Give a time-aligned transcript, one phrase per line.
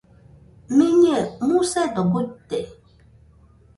[0.75, 1.19] Miñɨe
[1.49, 2.59] musedo guite